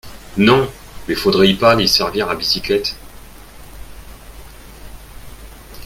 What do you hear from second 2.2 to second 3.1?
à bicyclette!